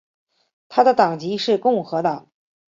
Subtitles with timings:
[0.67, 2.27] 他的党籍是共和党。